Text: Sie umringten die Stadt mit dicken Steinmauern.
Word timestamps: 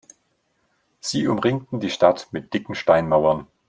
Sie 0.99 1.27
umringten 1.27 1.79
die 1.79 1.91
Stadt 1.91 2.27
mit 2.31 2.55
dicken 2.55 2.73
Steinmauern. 2.73 3.45